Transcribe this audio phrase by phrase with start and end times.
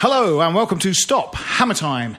[0.00, 2.16] Hello and welcome to Stop Hammer Time.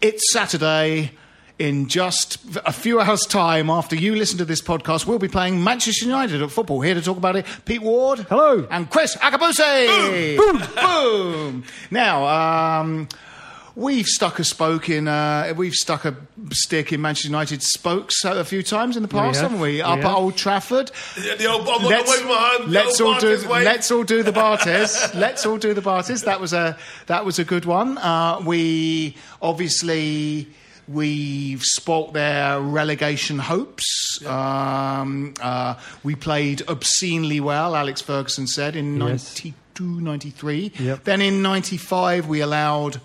[0.00, 1.12] It's Saturday.
[1.58, 5.64] In just a few hours' time after you listen to this podcast, we'll be playing
[5.64, 6.82] Manchester United at football.
[6.82, 8.20] Here to talk about it, Pete Ward.
[8.28, 8.64] Hello.
[8.70, 10.36] And Kriss Akabusi.
[10.36, 10.62] Boom.
[10.76, 11.64] Boom.
[11.90, 13.08] Now, um,
[13.74, 16.14] we've stuck a spoke in, uh, we've stuck a
[16.52, 19.50] stick in Manchester United spokes a few times in the past, have.
[19.50, 19.68] haven't we?
[19.74, 20.14] We Up at.
[20.14, 20.92] Old Trafford.
[21.16, 22.70] The old, I'm Let's, let's, away from home.
[22.70, 23.36] let's all old do.
[23.36, 23.64] Bartez way.
[23.64, 25.12] Let's all do the Bartez.
[25.18, 26.24] let's all do the Bartez.
[26.24, 27.98] That was a that was a good one.
[27.98, 30.46] Uh, we obviously
[30.88, 34.18] we've spoilt their relegation hopes.
[34.26, 37.76] Um, uh, we played obscenely well.
[37.76, 39.34] Alex Ferguson said in Yes.
[39.44, 40.72] 92, 93.
[40.78, 41.04] Yep.
[41.04, 43.00] Then in 95 we allowed.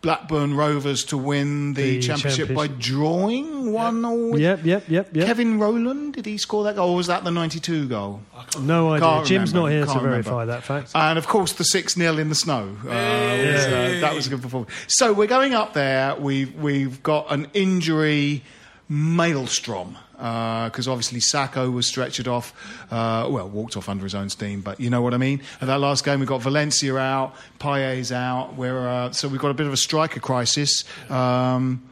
[0.00, 5.26] Blackburn Rovers to win the, The championship by drawing one or Yep, yep, yep, yep.
[5.26, 6.90] Kevin Rowland did he score that goal?
[6.90, 8.22] Or was that the ninety-two goal?
[8.60, 9.08] no idea.
[9.08, 10.52] Can't Jim's remember, not here to can't verify remember.
[10.52, 10.92] that fact.
[10.94, 12.76] And of course, the six 0 in the snow.
[12.84, 14.70] Uh, was, uh, that was a good performance.
[14.86, 16.14] So we're going up there.
[16.14, 18.44] We've we've got an injury
[18.88, 22.52] maelstrom because obviously Sakho was stretchered off.
[22.90, 25.42] Uh, well, walked off under his own steam, but you know what I mean.
[25.60, 28.56] At that last game, we got Valencia out, Payet's out.
[28.56, 30.84] We're uh, so we've got a bit of a striker crisis.
[31.08, 31.88] Um,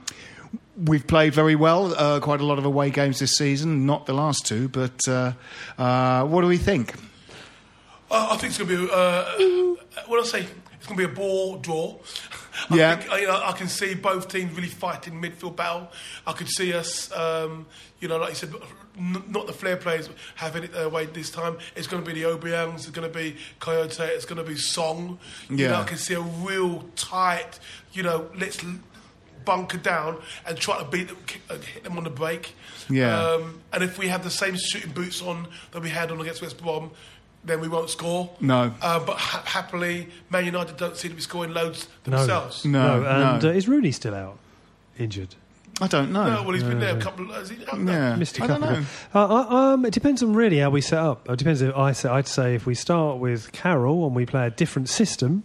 [0.76, 4.12] We've played very well, uh, quite a lot of away games this season, not the
[4.12, 5.32] last two, but uh,
[5.78, 6.92] uh, what do we think?
[8.10, 8.92] I, think it's going to be.
[8.92, 11.98] Uh, what I say, it's going to be a ball draw.
[12.70, 12.96] I Yeah.
[12.96, 15.90] think, I, I can see both teams really fighting midfield battle.
[16.26, 17.66] I could see us, um,
[18.00, 18.54] you know, like you said,
[18.96, 21.58] n- not the flair players having it their way this time.
[21.74, 24.56] It's going to be the Obiangs, it's going to be Kouyaté, it's going to be
[24.56, 25.18] Song.
[25.50, 25.68] You Yeah.
[25.72, 27.58] know, I can see a real tight,
[27.92, 28.58] you know, let's
[29.44, 31.16] bunker down and try to beat them,
[31.48, 32.54] uh, hit them on the break.
[32.90, 33.16] Yeah.
[33.16, 36.42] Um, and if we have the same shooting boots on that we had on against
[36.42, 36.90] West Brom,
[37.46, 38.30] then we won't score.
[38.40, 38.72] No.
[38.82, 42.64] Uh, but ha- happily, Man United don't seem to be scoring loads No, themselves.
[42.64, 43.48] No, and no.
[43.48, 44.38] Uh, is Rooney still out?
[44.98, 45.34] Injured.
[45.80, 46.24] I don't know.
[46.26, 47.36] No, well, he's been there a couple of.
[47.36, 47.92] Has he, I don't know.
[47.92, 48.74] yeah, Missed a I don't couple.
[48.76, 48.80] know.
[48.80, 51.28] of- Uh, uh, um, it depends on really how we set up.
[51.28, 51.60] It depends.
[51.60, 54.88] If I say, I'd say if we start with Carroll and we play a different
[54.88, 55.44] system,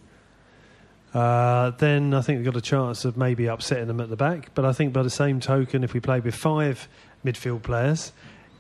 [1.14, 4.52] uh, then I think we've got a chance of maybe upsetting them at the back.
[4.56, 6.88] But I think by the same token, if we play with five
[7.26, 8.14] midfield players,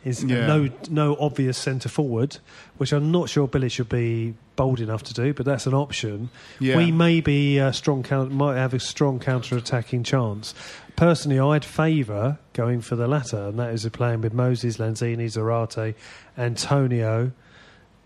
[0.03, 0.47] is Yeah.
[0.47, 2.37] no no obvious centre forward,
[2.77, 6.29] which I'm not sure Billy should be bold enough to do, but that's an option.
[6.59, 6.77] Yeah.
[6.77, 10.53] We may be a strong counter, might have a strong counter attacking chance.
[10.95, 15.95] Personally, I'd favour going for the latter, and that is playing with Moses, Lanzini, Zarate,
[16.37, 17.31] Antonio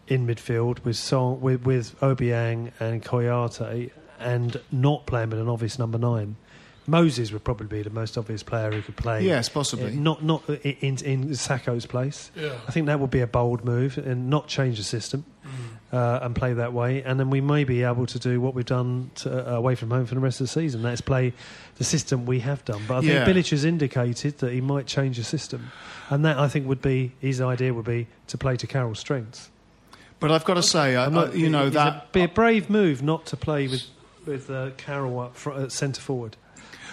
[0.07, 5.79] in midfield with Song, with, with Obiang and Kouyaté, and not playing with an obvious
[5.79, 6.35] number nine.
[6.87, 9.23] Moses would probably be the most obvious player who could play.
[9.23, 9.93] Yes, possibly.
[9.93, 12.31] Uh, not not in in Sakho's place.
[12.35, 12.53] Yeah.
[12.67, 15.25] I think that would be a bold move and not change the system.
[15.45, 15.49] Mm.
[15.93, 18.65] Uh, and play that way, and then we may be able to do what we've
[18.65, 20.81] done to, uh, away from home for the rest of the season.
[20.81, 21.31] That's play
[21.77, 22.81] the system we have done.
[22.87, 23.23] But I Yeah.
[23.23, 25.71] think Bilic has indicated that he might change the system,
[26.09, 29.49] and that I think would be his idea would be to play to Carroll's strengths.
[30.19, 32.21] But I've got to say, I, I'm not- I- you know it's that a, be
[32.23, 33.83] a brave move not to play with
[34.25, 36.35] with uh, Carroll up fr- at centre forward.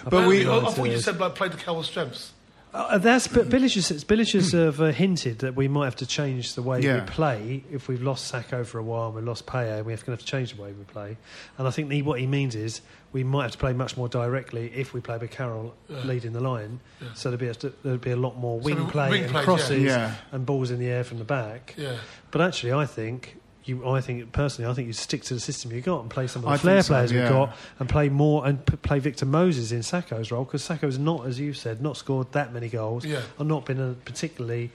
[0.09, 2.33] But we- I, I thought you said like play to Carroll's strengths.
[2.75, 6.07] Uh, that's but Bilic has, Bilic has have, uh, hinted that we might have to
[6.07, 7.01] change the way Yeah.
[7.01, 9.85] we play if we've lost Sakho for a while and we've lost Payet.
[9.85, 11.15] We have to have to change the way we play.
[11.59, 14.09] And I think he, what he means is we might have to play much more
[14.09, 16.79] directly if we play with Carroll leading the line.
[17.13, 19.45] So there'd be a, there'd be a lot more wing the play wing and plays,
[19.45, 20.15] crosses Yeah.
[20.31, 21.75] and balls in the air from the back.
[21.77, 21.97] Yeah.
[22.31, 23.37] But actually, I think.
[23.65, 26.27] You, I think personally, I think you stick to the system you got and play
[26.27, 27.21] some of the I flair so, players yeah.
[27.21, 30.99] we've got, and play more and p- play Victor Moses in Sakho's role because Sakho's
[30.99, 33.21] not, as you said, not scored that many goals, Yeah.
[33.39, 34.69] or not been a particularly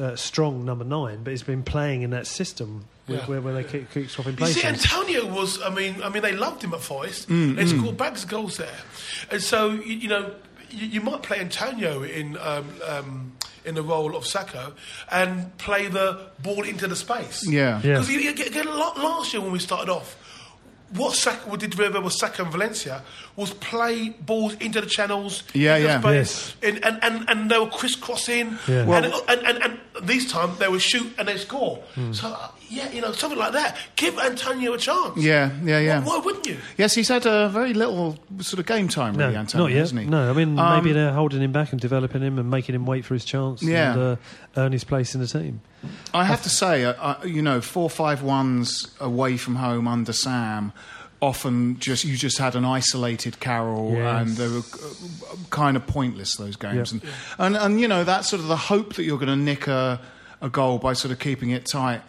[0.00, 3.24] uh, strong number nine, but he's been playing in that system where, Yeah.
[3.26, 4.64] where, where they keep, keep swapping You see.
[4.64, 5.60] Antonio was.
[5.60, 7.28] I mean, I mean, they loved him at Forest.
[7.28, 8.78] Mm, they scored bags of goals there,
[9.30, 10.34] and so you, you know,
[10.70, 13.32] you, you might play Antonio in um, um,
[13.64, 14.72] in the role of Sakho
[15.10, 17.46] and play the ball into the space.
[17.48, 17.80] Yeah.
[17.82, 18.00] Yeah.
[18.00, 20.16] Because again, last year when we started off.
[20.92, 23.02] What Sakho what did very well with Sakho and Valencia
[23.34, 26.22] was play balls into the channels, Yeah, into the yeah.
[26.24, 28.80] space, and, and, and, and they were crisscrossing, Yeah.
[28.80, 31.76] and, Well- and, and, and this time they would shoot and they score.
[31.94, 32.12] Hmm.
[32.12, 33.76] So uh, yeah, you know something like that.
[33.96, 35.16] Give Antonio a chance.
[35.22, 36.00] Yeah, yeah, yeah.
[36.00, 36.56] Why, why wouldn't you?
[36.76, 39.78] Yes, he's had a very little sort of game time, no, really, Antonio, not yet.
[39.80, 40.06] hasn't he?
[40.06, 42.86] No, I mean Um, maybe they're holding him back and developing him and making him
[42.86, 43.92] wait for his chance Yeah.
[43.92, 44.16] and uh,
[44.56, 45.60] earn his place in the team.
[46.14, 50.12] I have to say, uh, uh, you know, four five ones away from home under
[50.14, 50.72] Sam.
[51.24, 54.20] Often, just you just had an isolated Carroll, Yes.
[54.20, 56.92] and they were uh, kind of pointless those games.
[56.92, 57.02] Yep.
[57.38, 59.66] And, and and you know that's sort of the hope that you're going to nick
[59.66, 60.00] a,
[60.42, 62.02] a goal by sort of keeping it tight.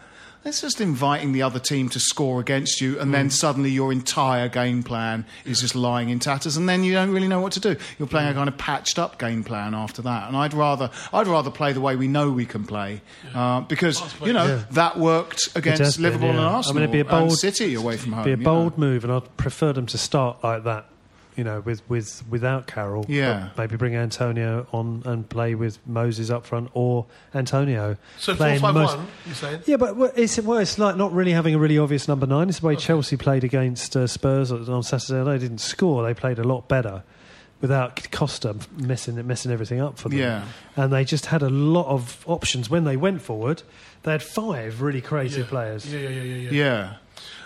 [0.46, 3.12] It's just inviting the other team to score against you, and Mm.
[3.12, 7.10] then suddenly your entire game plan is just lying in tatters, and then you don't
[7.10, 7.74] really know what to do.
[7.98, 8.36] You're playing a Mm.
[8.36, 11.80] kind of patched up game plan after that, and I'd rather I'd rather play the
[11.80, 13.00] way we know we can play,
[13.34, 14.58] uh, because you know Yeah.
[14.70, 16.38] that worked It has against been, Liverpool and.
[16.38, 18.24] Arsenal I mean, it'd be a bold, and City away from home.
[18.24, 18.44] Be a you know.
[18.44, 20.86] bold move, and I'd prefer them to start like that.
[21.36, 23.04] You know, with, with without Carroll.
[23.08, 23.50] Yeah.
[23.58, 27.04] Maybe bring Antonio on and play with Moses up front, or
[27.34, 29.06] Antonio So four playing five most- one.
[29.26, 29.60] You're saying?
[29.66, 32.48] Yeah, but well, it's well, it's like not really having a really obvious number nine.
[32.48, 35.22] It's the way Chelsea played against uh, Spurs on Saturday.
[35.30, 36.02] They didn't score.
[36.02, 37.02] They played a lot better
[37.60, 40.18] without Costa messing messing everything up for them.
[40.18, 40.44] Yeah.
[40.76, 43.62] and they just had a lot of options when they went forward.
[44.02, 45.50] They had five really creative Yeah.
[45.50, 45.92] players.
[45.92, 46.34] Yeah, yeah, yeah, yeah.
[46.36, 46.50] Yeah.
[46.50, 46.94] Yeah.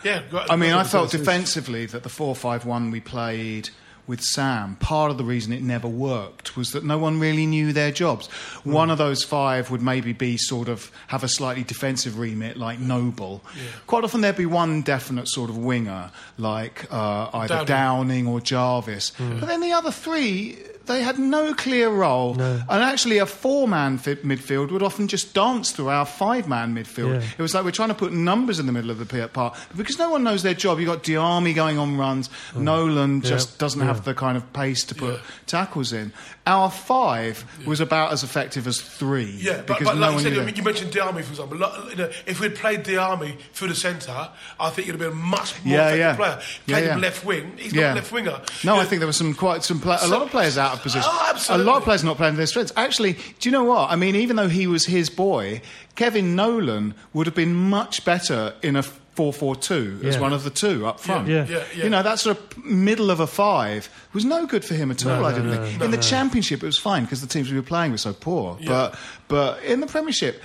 [0.03, 3.71] yeah great- I mean, I felt defensively that the 4 5 1 we played
[4.11, 7.73] with Sam, part of the reason it never worked was that no one really knew
[7.73, 8.27] their jobs.
[8.65, 12.81] One of those five would maybe be sort of have a slightly defensive remit like
[12.81, 13.41] Noble.
[13.87, 17.67] Quite often there'd be one definite sort of winger like uh, either Downing.
[17.67, 18.27] Downing.
[18.27, 19.13] or Jarvis.
[19.17, 20.59] But then the other three.
[20.91, 22.63] They had no clear role, No.
[22.69, 27.21] and actually, a four-man fi- midfield would often just dance through our five-man midfield.
[27.21, 27.29] Yeah.
[27.39, 29.55] It was like we're trying to put numbers in the middle of the p- park
[29.77, 30.81] because no one knows their job.
[30.81, 32.29] You've got Diamé going on runs.
[32.57, 32.61] Oh.
[32.61, 33.87] Nolan just doesn't Yeah.
[33.87, 36.13] have the kind of pace to put tackles in.
[36.47, 39.31] Our five was about as effective as three.
[39.41, 41.31] Yeah, but, because but no like you one said, I mean, you mentioned Diamé, for
[41.31, 41.59] example.
[41.59, 44.29] Like, you know, if we'd played Diamé through the centre,
[44.59, 46.17] I think he'd have been a much more Yeah, effective yeah.
[46.17, 46.39] player.
[46.67, 46.95] Yeah, Played yeah.
[46.95, 47.53] him left wing.
[47.57, 47.81] He's Yeah.
[47.89, 48.41] not a left winger.
[48.65, 50.59] No, You I know, think there were some quite some pla- a lot of players
[50.59, 51.11] out of Oh, position.
[51.11, 52.73] Oh, a lot of players are not playing to their strengths.
[52.77, 53.91] Actually, do you know what?
[53.91, 55.63] I mean, even though he was his boy,
[55.95, 58.83] Kevin Nolan would have been much better in a
[59.17, 61.29] 4-4-2 as one of the two up front.
[61.29, 61.47] Yeah.
[61.47, 61.85] Yeah, yeah.
[61.85, 65.05] You know, that sort of middle of a five was no good for him at
[65.05, 65.21] all.
[65.21, 65.79] No, I no, didn't no, think.
[65.79, 66.03] no, in the no.
[66.03, 68.59] Championship, it was fine because the teams we were playing were so poor.
[68.65, 68.95] But
[69.29, 70.43] but in the Premiership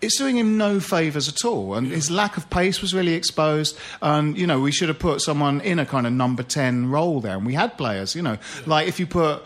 [0.00, 1.74] it's doing him no favours at all.
[1.74, 3.78] And his lack of pace was really exposed.
[4.02, 7.20] And, you know, we should have put someone in a kind of number 10 role
[7.20, 7.36] there.
[7.36, 9.42] And we had players, you know, like if you put,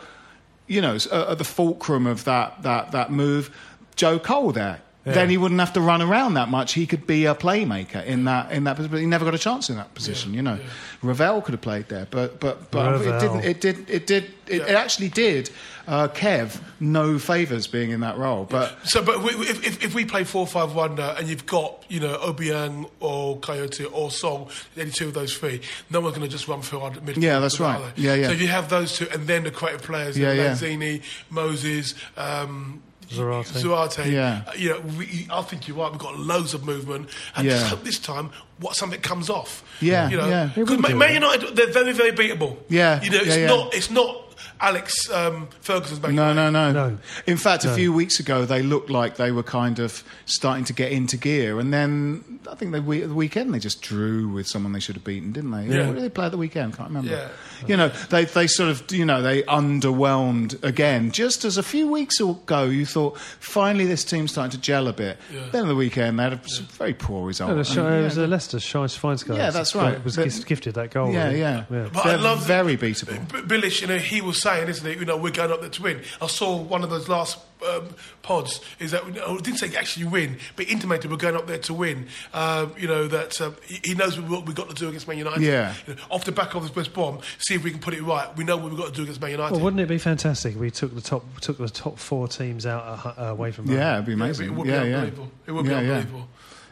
[0.66, 3.56] you know, uh, at the fulcrum of that, that, that move,
[3.96, 4.80] Joe Cole there.
[5.04, 6.74] Then he wouldn't have to run around that much.
[6.74, 8.90] He could be a playmaker in that in that position.
[8.92, 10.34] But he never got a chance in that position.
[10.34, 10.58] You know,
[11.02, 13.44] Ravel could have played there, but but but it didn't.
[13.44, 13.90] It did.
[13.90, 14.24] It did.
[14.46, 15.50] It, it actually did.
[15.86, 18.44] Uh, Kev no favours being in that role.
[18.48, 21.46] But So, but we, if, if, if we play 4 5 1 now and you've
[21.46, 26.16] got, you know, Obiang or Kouyaté or Song, any two of those three, no one's
[26.16, 27.22] going to just run through our midfield.
[27.22, 27.82] Yeah, that's right.
[27.96, 28.02] they?
[28.02, 28.26] Yeah, yeah.
[28.28, 30.52] So if you have those two and then the creative players, Yeah, yeah.
[30.52, 33.46] Lanzini, Moses, um, Zarate.
[33.62, 34.42] Zarate, Yeah.
[34.46, 35.90] uh, you know, we, I think you're right.
[35.90, 37.54] We've got loads of movement, and Yeah.
[37.58, 39.62] just hope this time what something comes off.
[39.80, 40.50] Yeah, you know, yeah.
[40.54, 41.14] Because will Man, Man.
[41.14, 42.56] United they're very very beatable.
[42.68, 43.46] Yeah, you know, it's yeah, yeah.
[43.48, 44.29] not it's not
[44.60, 46.12] Alex um, Ferguson's back.
[46.12, 46.98] No, no, no, No.
[47.26, 50.72] In fact, a few weeks ago, they looked like they were kind of starting to
[50.72, 54.46] get into gear, and then I think the, we- the weekend they just drew with
[54.46, 55.66] someone they should have beaten, didn't they?
[55.66, 55.86] Yeah.
[55.86, 56.76] What did they play at the weekend?
[56.76, 57.10] Can't remember.
[57.10, 57.28] Yeah.
[57.66, 59.42] You know, they they sort of you know they
[59.90, 61.10] underwhelmed again.
[61.10, 64.92] Just as a few weeks ago, you thought finally this team's starting to gel a
[64.92, 65.18] bit.
[65.32, 65.40] Yeah.
[65.52, 67.50] Then at the weekend they had a s- very poor result.
[67.50, 69.36] No, the And, Sh- it was yeah, uh, Leicester, Shice Feinsky.
[69.36, 70.02] Yeah, that's right.
[70.04, 71.12] Was But- gifted that goal.
[71.12, 71.64] Yeah, yeah.
[71.70, 71.88] yeah.
[71.92, 73.30] But They're I love very beatable.
[73.32, 74.98] B- Bilic, you know, he was saying, isn't it?
[74.98, 76.02] You know, we're going up there to win.
[76.20, 77.88] I saw one of those last um,
[78.22, 78.60] pods.
[78.78, 82.06] Is that I didn't say actually win, but intimated we're going up there to win.
[82.32, 85.18] Um, you know that um, he, he knows what we've got to do against Man
[85.18, 85.42] United.
[85.42, 85.74] Yeah.
[85.86, 88.02] You know, off the back of this West Brom, see if we can put it
[88.02, 88.34] right.
[88.36, 89.52] We know what we've got to do against Man United.
[89.54, 90.54] Well, wouldn't it be fantastic?
[90.54, 93.66] if We took the top took the top four teams out uh, uh, away from
[93.66, 93.76] home.
[93.76, 94.46] Yeah, it'd be Yeah, amazing.
[94.46, 94.94] it would be yeah, yeah.
[94.96, 95.32] unbelievable.
[95.46, 96.18] It would be yeah, unbelievable.
[96.20, 96.24] Yeah.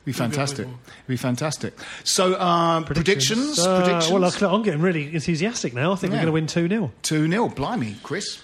[0.08, 0.66] It'd be It would be fantastic.
[0.66, 1.74] It'd be fantastic.
[2.04, 3.58] So, um, predictions?
[3.58, 4.12] Uh, Predictions?
[4.12, 5.92] well, look, I'm getting really enthusiastic now.
[5.92, 6.18] I think Yeah.
[6.20, 6.92] we're going to win 2 0.
[7.02, 7.48] 2 0.
[7.50, 8.40] Blimey, Kriss.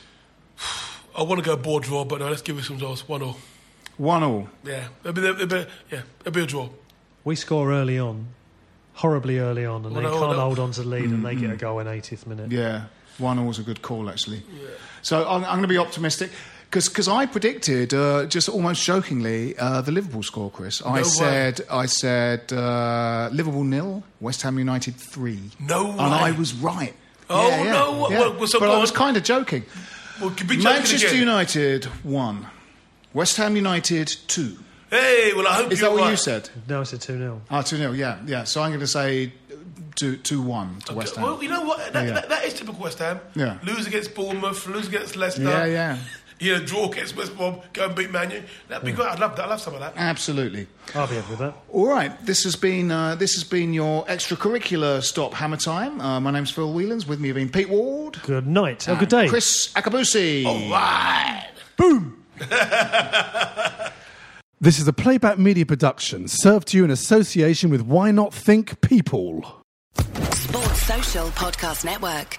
[1.16, 3.08] I want to go board draw, but no, let's give it some draws.
[3.08, 3.36] One all.
[3.96, 4.48] 1 all.
[4.64, 6.68] Yeah, it'll be, it'll be, yeah, it'll be a draw.
[7.24, 8.26] We score early on,
[8.94, 10.40] horribly early on, and Well, they no, can't no.
[10.40, 12.50] hold on to the lead and they get a goal in 80th minute.
[12.52, 12.86] Yeah,
[13.18, 14.42] 1 all's a good call, actually.
[15.02, 16.30] So, I'm, I'm going to be optimistic.
[16.74, 20.84] Because I predicted, uh, just almost jokingly, uh, the Liverpool score, Kriss.
[20.84, 21.02] I way.
[21.04, 25.50] said, I said uh, Liverpool nil, West Ham United three.
[25.60, 26.04] No And way.
[26.04, 26.94] I was right.
[27.30, 28.28] Oh, Yeah, yeah, no, yeah.
[28.38, 29.64] what- so but I was kind of joking.
[30.20, 31.20] Well, joking Manchester again.
[31.20, 32.46] United one,
[33.12, 34.58] West Ham United two.
[34.90, 36.10] Hey, well, I hope Is you're that what right.
[36.10, 36.50] you said?
[36.68, 37.40] No, it's a 2 0.
[37.50, 38.44] Ah, two 0 Yeah, yeah.
[38.44, 39.32] So I'm going to say
[39.96, 41.24] two two one to West Ham.
[41.24, 41.92] Well, you know what?
[41.92, 42.12] That, Yeah.
[42.14, 43.18] that, that is typical West Ham.
[43.34, 43.58] Yeah.
[43.64, 45.42] Lose against Bournemouth, lose against Leicester.
[45.42, 45.98] Yeah, yeah.
[46.44, 48.42] You know, draw against West Brom, go and beat Man U.
[48.68, 49.08] That'd be great.
[49.08, 49.46] I'd love that.
[49.46, 49.94] I'd love some of that.
[49.96, 50.66] Absolutely.
[50.94, 51.54] I'll be happy with that.
[51.70, 56.02] All right, this has been uh, this has been your extracurricular stop hammer time.
[56.02, 57.06] Uh, my name's Phil Whelans.
[57.06, 58.20] With me have been Pete Ward.
[58.24, 58.86] Good night.
[58.86, 59.26] Oh, and good day.
[59.26, 60.44] Kriss Akabusi.
[60.44, 61.48] All right.
[61.78, 62.26] Boom.
[64.60, 68.82] this is a playback media production served to you in association with Why Not Think
[68.82, 69.62] People.
[69.96, 72.38] Sports Social Podcast Network.